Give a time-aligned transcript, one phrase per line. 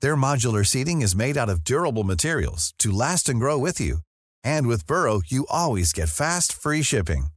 [0.00, 3.98] Their modular seating is made out of durable materials to last and grow with you.
[4.44, 7.28] And with Burrow, you always get fast, free shipping.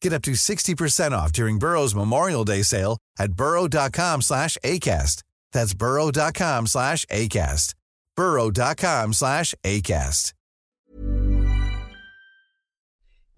[0.00, 5.22] Get up to 60% off during Burrow's Memorial Day sale at burrow.com slash ACAST.
[5.52, 7.74] That's burrow.com slash ACAST.
[8.16, 10.32] burrow.com slash ACAST.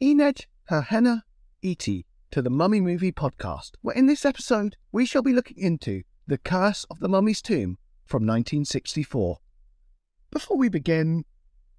[0.03, 1.23] Ened Herhenna
[1.63, 6.03] Iti to the Mummy Movie Podcast, where in this episode we shall be looking into
[6.27, 9.39] The Curse of the Mummy's Tomb from 1964.
[10.31, 11.25] Before we begin,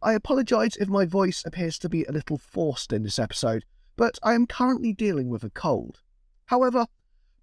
[0.01, 4.19] I apologise if my voice appears to be a little forced in this episode, but
[4.23, 6.01] I am currently dealing with a cold.
[6.45, 6.87] However,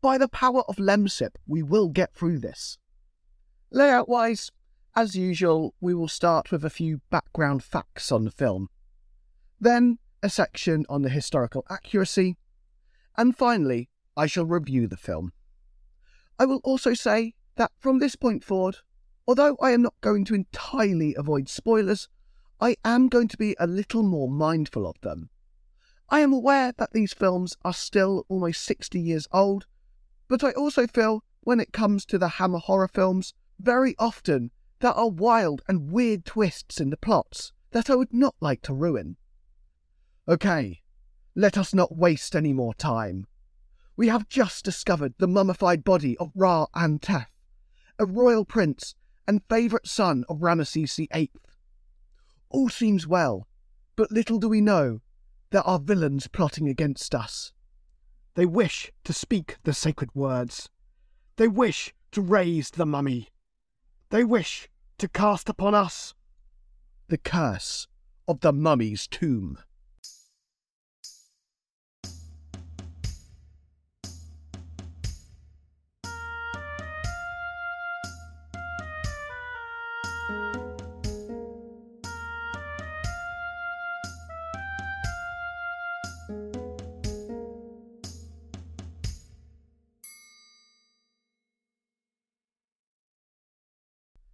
[0.00, 2.78] by the power of Lemsip, we will get through this.
[3.70, 4.50] Layout wise,
[4.94, 8.68] as usual, we will start with a few background facts on the film.
[9.60, 12.36] Then, a section on the historical accuracy,
[13.16, 15.32] and finally, I shall review the film.
[16.38, 18.78] I will also say that from this point forward,
[19.26, 22.08] although I am not going to entirely avoid spoilers,
[22.60, 25.30] I am going to be a little more mindful of them.
[26.08, 29.66] I am aware that these films are still almost 60 years old,
[30.28, 34.92] but I also feel when it comes to the Hammer horror films, very often there
[34.92, 39.16] are wild and weird twists in the plots that I would not like to ruin.
[40.28, 40.82] Okay,
[41.34, 43.26] let us not waste any more time.
[43.96, 47.26] We have just discovered the mummified body of Ra Antef,
[48.02, 48.96] a royal prince
[49.28, 51.30] and favourite son of Ramesses VIII.
[52.50, 53.46] All seems well,
[53.94, 55.00] but little do we know
[55.50, 57.52] there are villains plotting against us.
[58.34, 60.68] They wish to speak the sacred words.
[61.36, 63.28] They wish to raise the mummy.
[64.10, 66.14] They wish to cast upon us
[67.08, 67.86] the curse
[68.26, 69.58] of the mummy's tomb.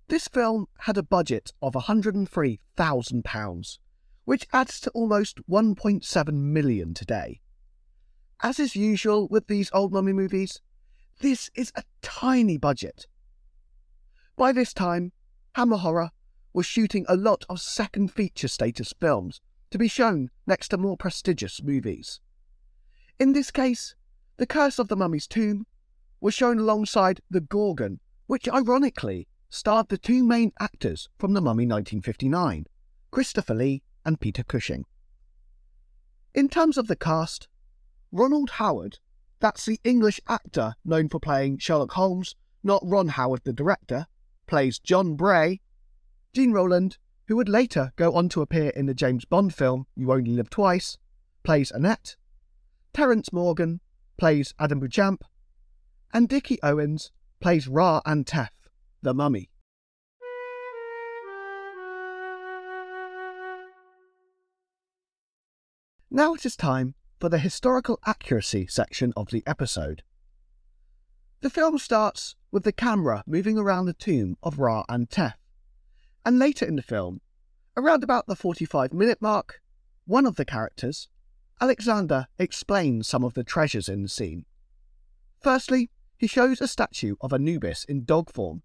[0.08, 3.78] This film had a budget of £103,000,
[4.24, 7.42] which adds to almost 1.7 million today.
[8.42, 10.62] As is usual with these old mummy movies,
[11.20, 13.06] this is a tiny budget.
[14.34, 15.12] By this time,
[15.54, 16.12] Hammer Horror
[16.54, 20.96] was shooting a lot of second feature status films to be shown next to more
[20.96, 22.20] prestigious movies.
[23.19, 23.94] In this case,
[24.38, 25.66] The Curse of the Mummy's Tomb
[26.19, 31.64] was shown alongside The Gorgon, which ironically starred the two main actors from The Mummy
[31.64, 32.66] 1959,
[33.10, 34.84] Christopher Lee and Peter Cushing.
[36.34, 37.48] In terms of the cast,
[38.12, 38.98] Ronald Howard,
[39.41, 44.06] that's the English actor known for playing Sherlock Holmes, not Ron Howard the director,
[44.47, 45.60] plays John Bray.
[46.34, 50.12] Jean Rowland, who would later go on to appear in the James Bond film You
[50.12, 50.99] Only Live Twice,
[51.43, 52.17] plays Annette.
[52.93, 53.81] Terence Morgan
[54.17, 55.25] plays Adam Beauchamp,
[56.12, 58.49] and Dickie Owens plays Ra Antef,
[59.03, 59.50] the mummy.
[66.11, 70.03] Now it is time for the historical accuracy section of the episode.
[71.41, 75.35] The film starts with the camera moving around the tomb of Ra Antef,
[76.25, 77.21] and later in the film,
[77.77, 79.61] around about the 45 minute mark,
[80.06, 81.09] one of the characters,
[81.61, 84.47] Alexander, explains some of the treasures in the scene.
[85.41, 88.62] Firstly, he shows a statue of Anubis in dog form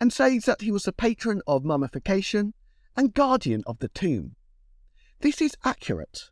[0.00, 2.54] and says that he was the patron of mummification
[2.96, 4.36] and guardian of the tomb.
[5.20, 6.30] This is accurate.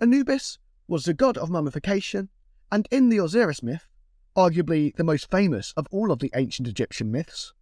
[0.00, 2.28] Anubis was the god of mummification,
[2.72, 3.86] and in the Osiris myth,
[4.36, 7.52] arguably the most famous of all of the ancient Egyptian myths,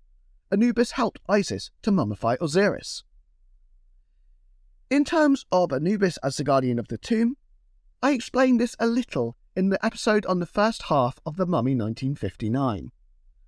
[0.50, 3.02] Anubis helped Isis to mummify Osiris.
[4.88, 7.36] In terms of Anubis as the guardian of the tomb,
[8.02, 11.72] I explained this a little in the episode on the first half of The Mummy
[11.72, 12.92] 1959.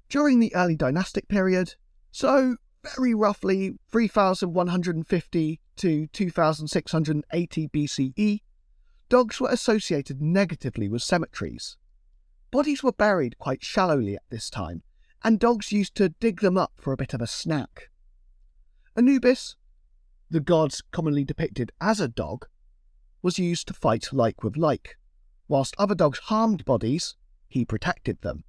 [0.09, 1.75] During the early dynastic period,
[2.11, 8.41] so very roughly 3150 to 2680 BCE,
[9.09, 11.77] dogs were associated negatively with cemeteries.
[12.51, 14.83] Bodies were buried quite shallowly at this time,
[15.23, 17.91] and dogs used to dig them up for a bit of a snack.
[18.97, 19.57] Anubis,
[20.31, 22.47] the gods commonly depicted as a dog,
[23.21, 24.97] was used to fight like with like.
[25.49, 27.17] Whilst other dogs harmed bodies,
[27.49, 28.45] he protected them.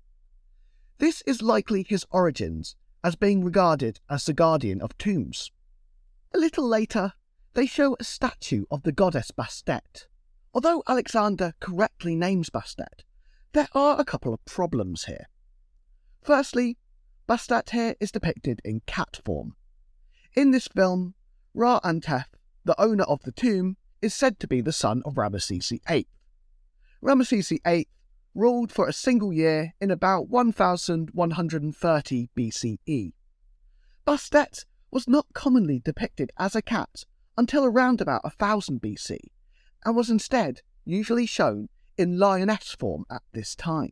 [0.99, 2.75] This is likely his origins,
[3.05, 5.49] as being regarded as the guardian of tombs.
[6.33, 7.13] A little later,
[7.53, 10.07] they show a statue of the goddess Bastet.
[10.53, 13.03] Although Alexander correctly names Bastet,
[13.53, 15.27] there are a couple of problems here.
[16.21, 16.77] Firstly,
[17.29, 19.55] Bastet here is depicted in cat form.
[20.35, 21.15] In this film,
[21.53, 22.25] Ra Antef,
[22.65, 26.07] the owner of the tomb, is said to be the son of Ramesses VIII.
[27.01, 27.87] Ramesses VIII
[28.33, 33.13] ruled for a single year in about 1130 BCE.
[34.05, 37.05] Bastet was not commonly depicted as a cat
[37.37, 39.17] until around about 1000 BC,
[39.85, 43.91] and was instead usually shown in lioness form at this time.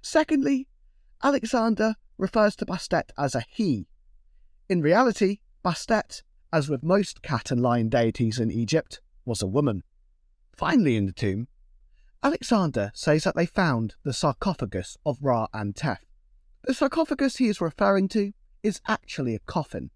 [0.00, 0.66] Secondly,
[1.22, 3.86] Alexander refers to Bastet as a he.
[4.68, 6.22] In reality, Bastet,
[6.52, 9.82] as with most cat and lion deities in Egypt, was a woman.
[10.56, 11.48] Finally, in the tomb,
[12.24, 15.98] Alexander says that they found the sarcophagus of Ra and Antef.
[16.64, 18.32] The sarcophagus he is referring to
[18.62, 19.90] is actually a coffin.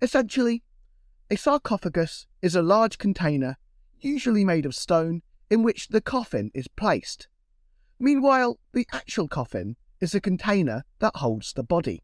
[0.00, 0.62] Essentially,
[1.30, 3.58] a sarcophagus is a large container,
[4.00, 7.28] usually made of stone, in which the coffin is placed.
[7.98, 12.02] Meanwhile, the actual coffin is a container that holds the body.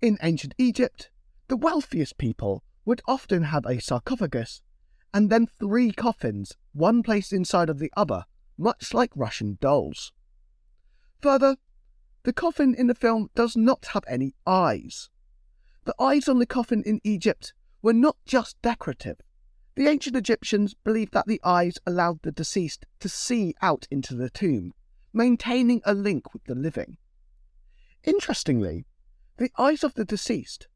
[0.00, 1.10] In ancient Egypt,
[1.48, 4.62] the wealthiest people would often have a sarcophagus
[5.14, 8.24] and then three coffins, one placed inside of the other,
[8.56, 10.12] much like Russian dolls.
[11.20, 11.56] Further,
[12.24, 15.10] the coffin in the film does not have any eyes.
[15.84, 19.16] The eyes on the coffin in Egypt were not just decorative.
[19.74, 24.30] The ancient Egyptians believed that the eyes allowed the deceased to see out into the
[24.30, 24.74] tomb,
[25.12, 26.98] maintaining a link with the living.
[28.04, 28.84] Interestingly,
[29.38, 30.68] the eyes of the deceased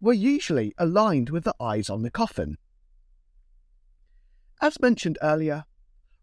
[0.00, 2.56] were usually aligned with the eyes on the coffin.
[4.64, 5.66] As mentioned earlier,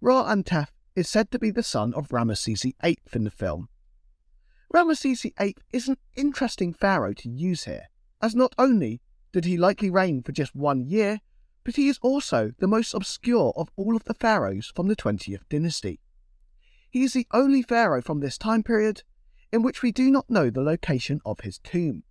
[0.01, 3.69] Ra Antef is said to be the son of Ramesses VIII in the film.
[4.73, 7.89] Ramesses VIII is an interesting pharaoh to use here,
[8.19, 8.99] as not only
[9.31, 11.19] did he likely reign for just one year,
[11.63, 15.47] but he is also the most obscure of all of the pharaohs from the 20th
[15.47, 15.99] dynasty.
[16.89, 19.03] He is the only pharaoh from this time period
[19.51, 22.05] in which we do not know the location of his tomb.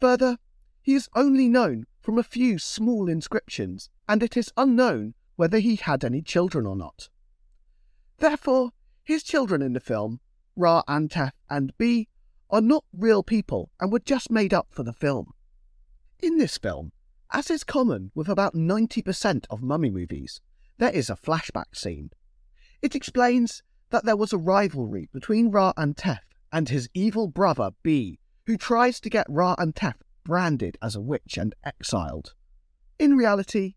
[0.00, 0.38] Further,
[0.82, 5.76] he is only known from a few small inscriptions, and it is unknown whether he
[5.76, 7.08] had any children or not.
[8.18, 8.72] Therefore,
[9.02, 10.20] his children in the film,
[10.54, 12.08] Ra and Antef and Bi,
[12.50, 15.32] are not real people and were just made up for the film.
[16.18, 16.92] In this film,
[17.32, 20.42] as is common with about 90% of mummy movies,
[20.76, 22.10] there is a flashback scene.
[22.82, 26.18] It explains that there was a rivalry between Ra and Antef
[26.52, 31.00] and his evil brother Bi, who tries to get Ra and Antef branded as a
[31.00, 32.34] witch and exiled.
[32.98, 33.76] In reality,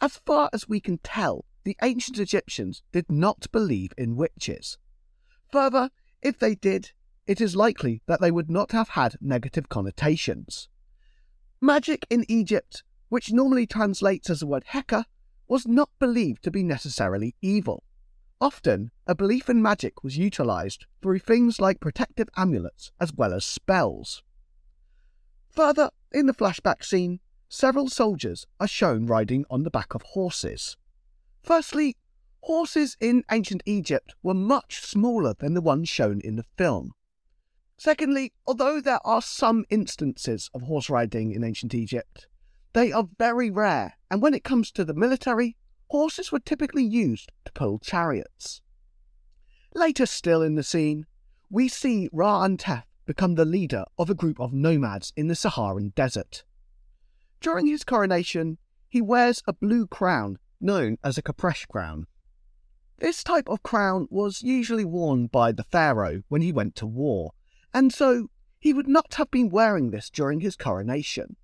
[0.00, 4.78] as far as we can tell, the ancient Egyptians did not believe in witches.
[5.52, 5.90] Further,
[6.22, 6.92] if they did,
[7.26, 10.68] it is likely that they would not have had negative connotations.
[11.60, 15.04] Magic in Egypt, which normally translates as the word Heka,
[15.48, 17.82] was not believed to be necessarily evil.
[18.40, 23.44] Often, a belief in magic was utilized through things like protective amulets as well as
[23.44, 24.22] spells.
[25.50, 30.76] Further, in the flashback scene, several soldiers are shown riding on the back of horses.
[31.42, 31.96] Firstly,
[32.42, 36.92] horses in ancient Egypt were much smaller than the ones shown in the film.
[37.76, 42.28] Secondly, although there are some instances of horse riding in ancient Egypt,
[42.72, 45.56] they are very rare, and when it comes to the military,
[45.88, 48.62] horses were typically used to pull chariots.
[49.74, 51.06] Later still in the scene,
[51.50, 55.92] we see Ra Antef become the leader of a group of nomads in the Saharan
[55.94, 56.44] desert.
[57.44, 58.56] During his coronation,
[58.88, 62.06] he wears a blue crown known as a Khepresh crown.
[63.00, 67.32] This type of crown was usually worn by the pharaoh when he went to war,
[67.74, 71.36] and so he would not have been wearing this during his coronation.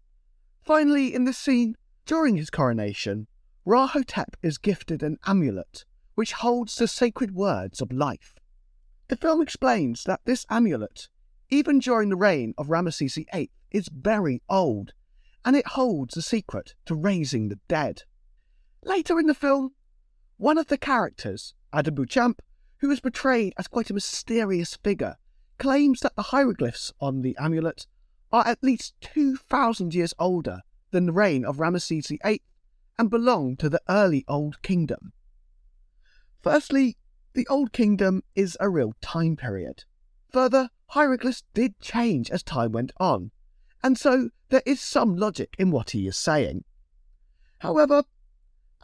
[0.63, 1.77] Finally, in this scene,
[2.07, 3.27] during his coronation,
[3.67, 8.37] Rahotep is gifted an amulet which holds the sacred words of life.
[9.09, 11.11] The film explains that this amulet,
[11.51, 14.95] even during the reign of Ramesses VIII, is very old,
[15.45, 18.03] and it holds the secret to raising the dead.
[18.85, 19.73] Later in the film,
[20.37, 22.43] one of the characters, Adam Beauchamp,
[22.79, 25.17] who is portrayed as quite a mysterious figure,
[25.59, 27.87] claims that the hieroglyphs on the amulet
[28.33, 32.43] are at least 2,000 years older than the reign of Ramesses VIII
[32.99, 35.13] and belong to the early Old Kingdom.
[36.43, 36.97] Firstly,
[37.35, 39.85] the Old Kingdom is a real time period.
[40.31, 43.31] Further, hieroglyphs did change as time went on,
[43.83, 46.65] and so there is some logic in what he is saying.
[47.61, 48.03] However,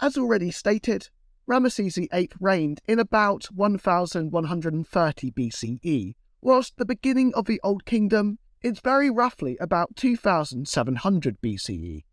[0.00, 1.08] as already stated,
[1.48, 8.80] Ramesses VIII reigned in about 1130 BCE, whilst the beginning of the Old Kingdom is
[8.80, 12.04] very roughly about 2700 BCE.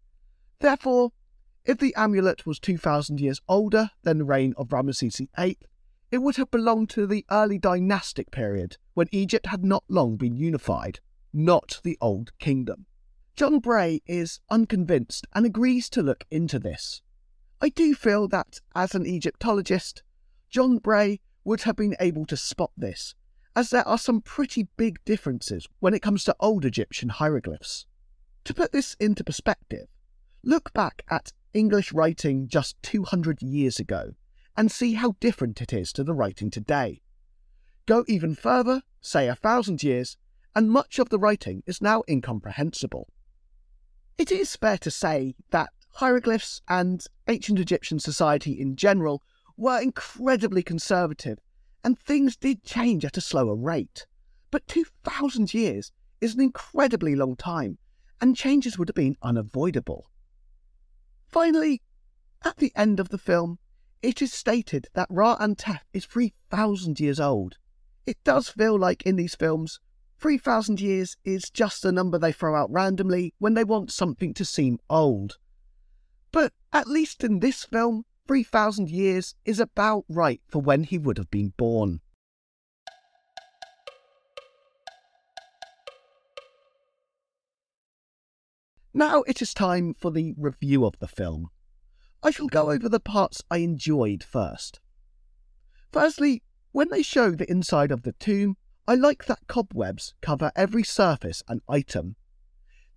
[0.59, 1.11] Therefore,
[1.65, 5.57] if the amulet was 2000 years older than the reign of Ramesses VIII,
[6.11, 10.35] it would have belonged to the early dynastic period when Egypt had not long been
[10.35, 10.99] unified,
[11.31, 12.85] not the Old Kingdom.
[13.35, 17.01] John Bray is unconvinced and agrees to look into this.
[17.59, 20.03] I do feel that, as an Egyptologist,
[20.51, 23.15] John Bray would have been able to spot this,
[23.55, 27.87] as there are some pretty big differences when it comes to old Egyptian hieroglyphs.
[28.43, 29.87] To put this into perspective,
[30.43, 34.13] look back at English writing just 200 years ago
[34.55, 37.01] and see how different it is to the writing today.
[37.87, 40.17] Go even further, say a thousand years,
[40.55, 43.07] and much of the writing is now incomprehensible.
[44.17, 49.23] It is fair to say that hieroglyphs and ancient Egyptian society in general
[49.57, 51.39] were incredibly conservative,
[51.83, 54.05] and things did change at a slower rate.
[54.51, 55.91] But 2,000 years
[56.21, 57.79] is an incredibly long time,
[58.21, 60.09] and changes would have been unavoidable.
[61.27, 61.81] Finally,
[62.43, 63.57] at the end of the film,
[64.01, 67.57] it is stated that Ra Antef is 3,000 years old.
[68.05, 69.79] It does feel like in these films,
[70.23, 74.45] 3,000 years is just a number they throw out randomly when they want something to
[74.45, 75.37] seem old.
[76.31, 81.17] But at least in this film, 3,000 years is about right for when he would
[81.17, 81.99] have been born.
[88.93, 91.49] Now it is time for the review of the film.
[92.23, 94.79] I shall go over the parts I enjoyed first.
[95.91, 100.83] Firstly, when they show the inside of the tomb, I like that cobwebs cover every
[100.83, 102.17] surface and item.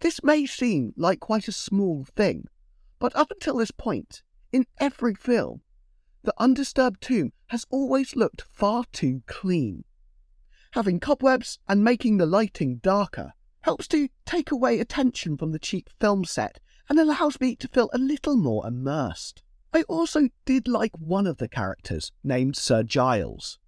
[0.00, 2.48] This may seem like quite a small thing,
[2.98, 5.62] but up until this point, in every film,
[6.24, 9.84] the undisturbed tomb has always looked far too clean.
[10.72, 15.88] Having cobwebs and making the lighting darker helps to take away attention from the cheap
[16.00, 19.42] film set and allows me to feel a little more immersed.
[19.72, 23.58] I also did like one of the characters, named Sir Giles.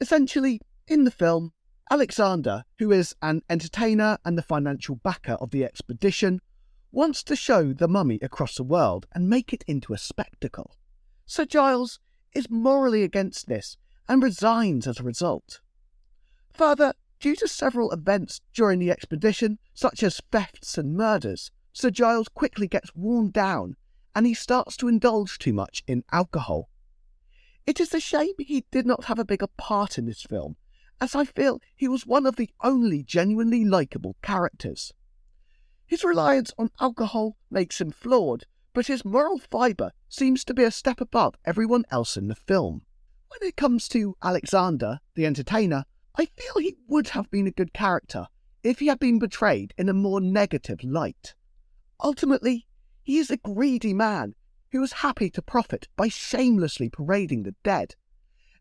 [0.00, 1.52] Essentially, in the film,
[1.88, 6.40] Alexander, who is an entertainer and the financial backer of the expedition,
[6.90, 10.76] wants to show the mummy across the world and make it into a spectacle.
[11.26, 12.00] Sir Giles
[12.32, 13.76] is morally against this
[14.08, 15.60] and resigns as a result.
[16.54, 22.28] Further, due to several events during the expedition, such as thefts and murders, Sir Giles
[22.28, 23.76] quickly gets worn down
[24.14, 26.68] and he starts to indulge too much in alcohol.
[27.66, 30.56] It is a shame he did not have a bigger part in this film,
[31.00, 34.92] as I feel he was one of the only genuinely likeable characters.
[35.86, 40.70] His reliance on alcohol makes him flawed, but his moral fibre seems to be a
[40.70, 42.82] step above everyone else in the film.
[43.28, 45.84] When it comes to Alexander, the entertainer,
[46.16, 48.26] I feel he would have been a good character
[48.62, 51.34] if he had been portrayed in a more negative light.
[52.02, 52.66] Ultimately,
[53.02, 54.34] he is a greedy man
[54.72, 57.94] who is happy to profit by shamelessly parading the dead.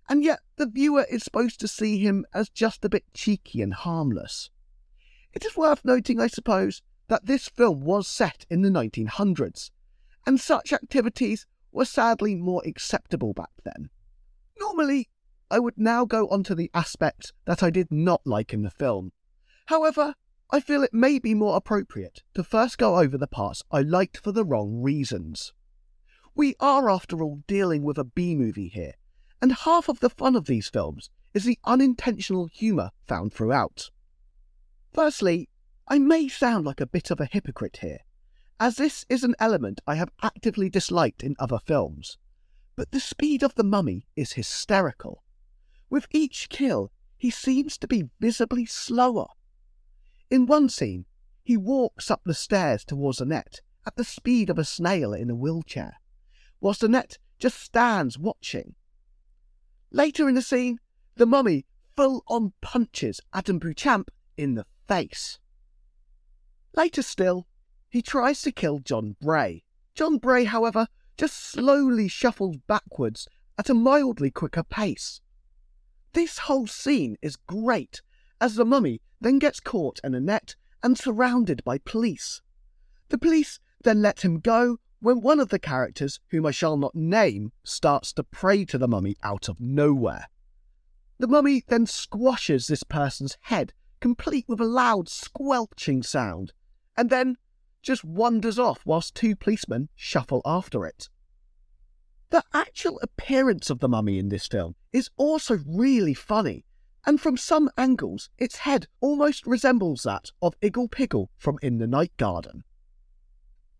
[0.07, 3.73] And yet the viewer is supposed to see him as just a bit cheeky and
[3.73, 4.49] harmless.
[5.33, 9.71] It is worth noting, I suppose, that this film was set in the 1900s,
[10.25, 13.89] and such activities were sadly more acceptable back then.
[14.59, 15.09] Normally,
[15.51, 18.71] I would now go on to the aspects that I did not like in the
[18.71, 19.11] film.
[19.67, 20.15] However,
[20.51, 24.17] I feel it may be more appropriate to first go over the parts I liked
[24.17, 25.53] for the wrong reasons.
[26.35, 28.93] We are, after all, dealing with a B movie here,
[29.41, 33.89] and half of the fun of these films is the unintentional humour found throughout.
[34.93, 35.49] Firstly,
[35.87, 37.99] I may sound like a bit of a hypocrite here,
[38.59, 42.17] as this is an element I have actively disliked in other films,
[42.75, 45.23] but the speed of the mummy is hysterical.
[45.89, 49.27] With each kill, he seems to be visibly slower.
[50.29, 51.05] In one scene,
[51.43, 55.35] he walks up the stairs towards Annette at the speed of a snail in a
[55.35, 55.99] wheelchair,
[56.59, 58.75] whilst Annette just stands watching.
[59.91, 60.79] Later in the scene,
[61.15, 61.65] the mummy
[61.95, 65.39] full on punches Adam Beauchamp in the face.
[66.75, 67.47] Later still,
[67.89, 69.63] he tries to kill John Bray.
[69.93, 70.87] John Bray, however,
[71.17, 73.27] just slowly shuffles backwards
[73.57, 75.21] at a mildly quicker pace.
[76.11, 78.01] This whole scene is great,
[78.41, 82.41] as the mummy then gets caught in a net and surrounded by police.
[83.09, 86.95] The police then let him go when one of the characters, whom I shall not
[86.95, 90.25] name, starts to pray to the mummy out of nowhere.
[91.19, 96.53] The mummy then squashes this person's head, complete with a loud squelching sound,
[96.97, 97.37] and then
[97.83, 101.07] just wanders off whilst two policemen shuffle after it.
[102.31, 106.65] The actual appearance of the mummy in this film is also really funny,
[107.05, 111.85] and from some angles, its head almost resembles that of Iggle Piggle from In the
[111.85, 112.63] Night Garden.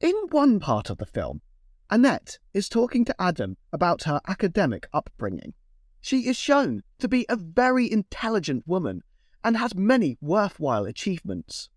[0.02, 1.42] In one part of the film,
[1.90, 5.54] Annette is talking to Adam about her academic upbringing.
[6.02, 9.04] She is shown to be a very intelligent woman
[9.44, 11.70] and has many worthwhile achievements.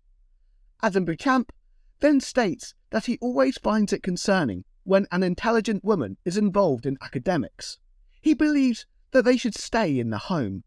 [0.81, 1.53] Adam Beauchamp
[2.01, 6.97] then states that he always finds it concerning when an intelligent woman is involved in
[7.01, 7.77] academics.
[8.21, 10.63] He believes that they should stay in the home.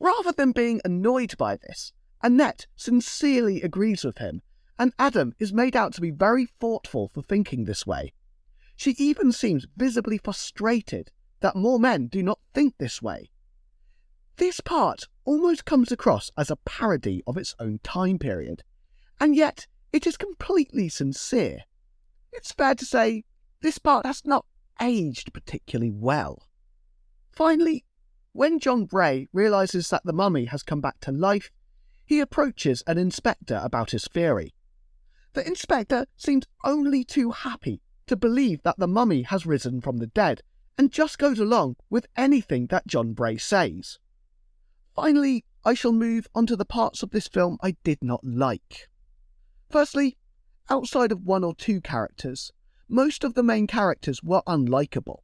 [0.00, 1.92] Rather than being annoyed by this,
[2.22, 4.42] Annette sincerely agrees with him,
[4.78, 8.12] and Adam is made out to be very thoughtful for thinking this way.
[8.76, 13.30] She even seems visibly frustrated that more men do not think this way.
[14.36, 18.62] This part almost comes across as a parody of its own time period,
[19.18, 21.60] and yet it is completely sincere.
[22.32, 23.24] It's fair to say
[23.62, 24.44] this part has not
[24.80, 26.46] aged particularly well.
[27.32, 27.84] Finally,
[28.32, 31.50] when John Bray realizes that the mummy has come back to life,
[32.04, 34.54] he approaches an inspector about his theory.
[35.36, 40.06] The inspector seems only too happy to believe that the mummy has risen from the
[40.06, 40.40] dead
[40.78, 43.98] and just goes along with anything that John Bray says.
[44.94, 48.88] Finally, I shall move on to the parts of this film I did not like.
[49.68, 50.16] Firstly,
[50.70, 52.50] outside of one or two characters,
[52.88, 55.18] most of the main characters were unlikable.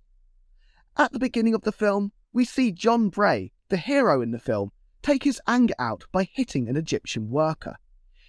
[0.94, 4.72] At the beginning of the film, we see John Bray, the hero in the film,
[5.00, 7.78] take his anger out by hitting an Egyptian worker.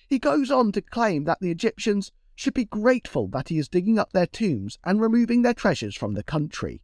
[0.08, 4.00] He goes on to claim that the Egyptians should be grateful that he is digging
[4.00, 6.82] up their tombs and removing their treasures from the country.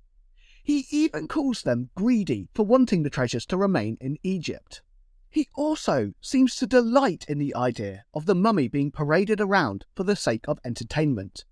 [0.63, 4.82] He even calls them greedy for wanting the treasures to remain in Egypt.
[5.29, 10.03] He also seems to delight in the idea of the mummy being paraded around for
[10.03, 11.45] the sake of entertainment.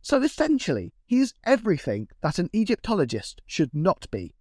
[0.00, 4.34] So essentially, he is everything that an Egyptologist should not be.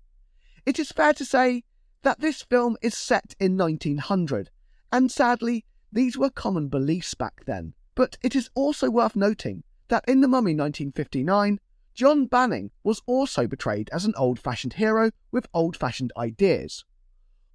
[0.65, 1.63] It is fair to say
[2.03, 4.49] that this film is set in 1900,
[4.91, 5.65] and sadly,
[5.97, 7.73] these were common beliefs back then.
[7.95, 11.59] But it is also worth noting that in The Mummy 1959,
[11.95, 16.85] John Banning was also portrayed as an old fashioned hero with old fashioned ideas.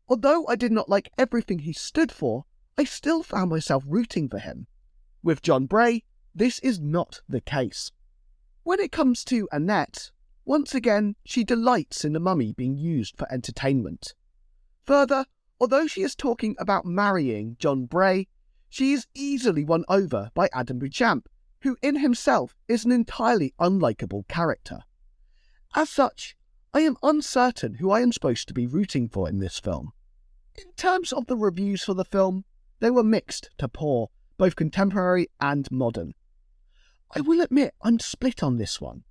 [0.08, 2.44] Although I did not like everything he stood for,
[2.76, 4.66] I still found myself rooting for him.
[5.22, 6.02] With John Bray,
[6.34, 7.92] this is not the case.
[8.64, 10.10] When it comes to Annette,
[10.44, 14.14] once again, she delights in the mummy being used for entertainment.
[14.84, 15.26] Further,
[15.62, 18.26] although she is talking about marrying John Bray,
[18.68, 21.28] she is easily won over by Adam Beauchamp,
[21.60, 24.80] who in himself is an entirely unlikable character.
[25.76, 26.34] As such,
[26.74, 29.92] I am uncertain who I am supposed to be rooting for in this film.
[30.56, 32.44] In terms of the reviews for the film,
[32.80, 36.14] they were mixed to poor, both contemporary and modern.
[37.14, 39.04] I will admit I'm split on this one.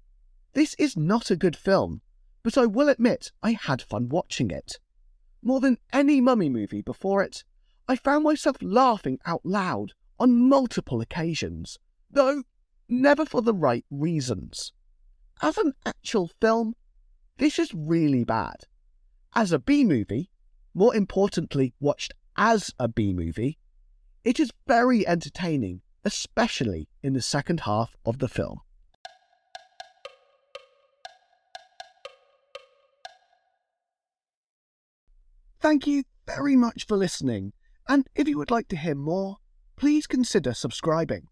[0.51, 2.01] This is not a good film,
[2.43, 4.79] but I will admit I had fun watching it.
[5.43, 7.43] More than any mummy movie before it,
[7.87, 12.43] I found myself laughing out loud on multiple occasions, though
[12.87, 14.71] never for the right reasons.
[15.41, 16.75] As an actual film,
[17.37, 18.65] this is really bad.
[19.33, 20.29] As a B movie,
[20.73, 23.57] more importantly, watched as a B movie,
[24.23, 28.61] it is very entertaining, especially in the second half of the film.
[35.61, 37.53] Thank you very much for listening,
[37.87, 39.37] and if you would like to hear more,
[39.75, 41.27] please consider subscribing.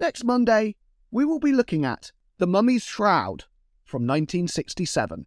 [0.00, 0.76] Next Monday,
[1.10, 3.44] we will be looking at The Mummy's Shroud
[3.84, 5.26] from 1967.